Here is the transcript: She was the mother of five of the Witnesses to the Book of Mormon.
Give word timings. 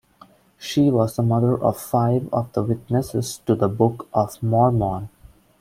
She 0.57 0.89
was 0.89 1.15
the 1.15 1.21
mother 1.21 1.55
of 1.55 1.79
five 1.79 2.27
of 2.33 2.53
the 2.53 2.63
Witnesses 2.63 3.37
to 3.45 3.53
the 3.53 3.69
Book 3.69 4.07
of 4.15 4.41
Mormon. 4.41 5.09